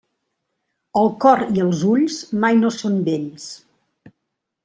El 1.01 1.09
cor 1.25 1.43
i 1.57 1.63
els 1.65 1.83
ulls 1.91 2.17
mai 2.45 2.57
no 2.63 2.73
són 2.79 2.97
vells. 3.11 3.47